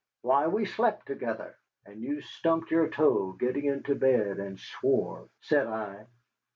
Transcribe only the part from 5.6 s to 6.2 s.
I.